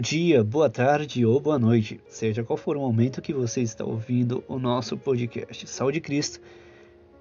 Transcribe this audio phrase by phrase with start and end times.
[0.00, 4.42] dia, boa tarde ou boa noite, seja qual for o momento que você está ouvindo
[4.48, 5.68] o nosso podcast.
[5.68, 6.40] Saúde Cristo.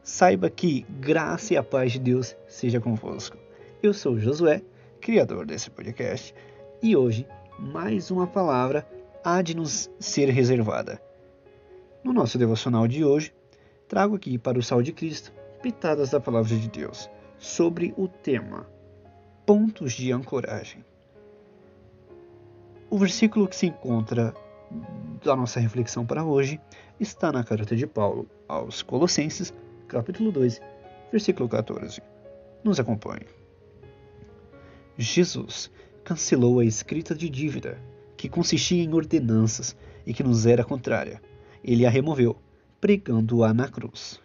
[0.01, 3.37] Saiba que graça e a paz de Deus seja convosco.
[3.83, 4.61] Eu sou Josué,
[5.01, 6.33] criador desse podcast,
[6.81, 7.27] e hoje
[7.59, 8.87] mais uma palavra
[9.25, 11.01] há de nos ser reservada.
[12.01, 13.33] No nosso devocional de hoje,
[13.89, 18.69] trago aqui para o Sal de Cristo pitadas da palavra de Deus sobre o tema
[19.45, 20.85] Pontos de Ancoragem.
[22.91, 24.33] O versículo que se encontra
[25.23, 26.59] da nossa reflexão para hoje
[26.99, 29.53] está na carta de Paulo aos Colossenses,
[29.87, 30.59] capítulo 2,
[31.11, 32.01] versículo 14.
[32.63, 33.27] Nos acompanhe.
[34.97, 35.69] Jesus
[36.03, 37.79] cancelou a escrita de dívida,
[38.17, 41.21] que consistia em ordenanças e que nos era contrária.
[41.63, 42.37] Ele a removeu,
[42.81, 44.19] pregando-a na cruz.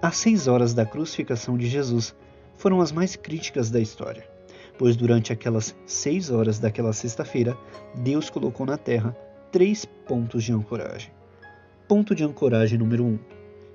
[0.00, 2.14] As seis horas da crucificação de Jesus
[2.54, 4.35] foram as mais críticas da história
[4.78, 7.56] pois durante aquelas seis horas daquela sexta-feira,
[7.94, 9.16] Deus colocou na terra
[9.50, 11.10] três pontos de ancoragem.
[11.88, 13.18] Ponto de ancoragem número um: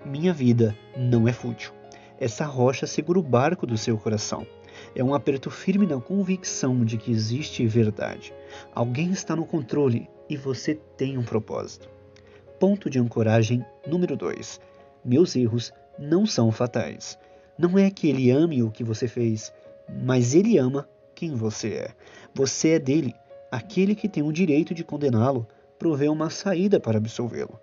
[0.06, 1.72] Minha vida não é fútil.
[2.20, 4.46] Essa rocha segura o barco do seu coração.
[4.96, 8.34] É um aperto firme na convicção de que existe verdade.
[8.74, 11.90] Alguém está no controle e você tem um propósito.
[12.60, 14.60] Ponto de ancoragem número 2.
[15.04, 17.18] Meus erros não são fatais.
[17.58, 19.52] Não é que ele ame o que você fez,
[19.88, 21.92] mas ele ama quem você é.
[22.34, 23.14] Você é dele.
[23.52, 27.60] Aquele que tem o direito de condená-lo provê uma saída para absolvê-lo.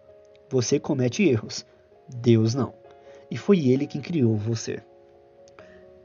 [0.51, 1.65] Você comete erros,
[2.09, 2.75] Deus não.
[3.31, 4.83] E foi ele quem criou você.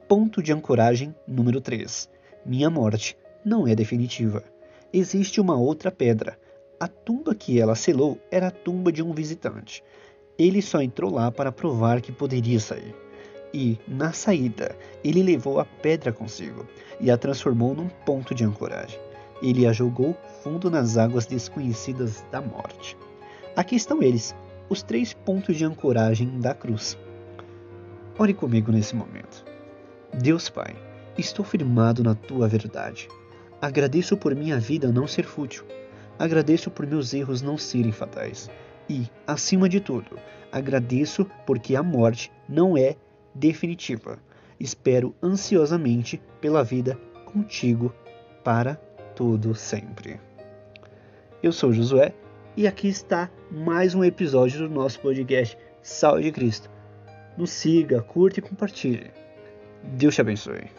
[0.07, 2.09] Ponto de ancoragem número 3.
[2.45, 4.43] Minha morte não é definitiva.
[4.91, 6.37] Existe uma outra pedra.
[6.79, 9.83] A tumba que ela selou era a tumba de um visitante.
[10.37, 13.02] Ele só entrou lá para provar que poderia sair
[13.53, 16.65] e, na saída, ele levou a pedra consigo
[16.99, 18.99] e a transformou num ponto de ancoragem.
[19.41, 22.97] Ele a jogou fundo nas águas desconhecidas da morte.
[23.55, 24.35] Aqui estão eles,
[24.69, 26.97] os três pontos de ancoragem da cruz.
[28.17, 29.45] Ore comigo nesse momento.
[30.13, 30.75] Deus Pai,
[31.17, 33.07] estou firmado na tua verdade.
[33.61, 35.63] Agradeço por minha vida não ser fútil.
[36.17, 38.49] Agradeço por meus erros não serem fatais.
[38.89, 40.17] E, acima de tudo,
[40.51, 42.95] agradeço porque a morte não é
[43.33, 44.19] definitiva.
[44.59, 47.93] Espero ansiosamente pela vida contigo
[48.43, 48.75] para
[49.15, 50.19] todo sempre.
[51.41, 52.13] Eu sou Josué
[52.55, 56.69] e aqui está mais um episódio do nosso podcast Sal de Cristo.
[57.37, 59.11] Nos siga, curte e compartilhe.
[59.83, 60.69] Deus te abençoe.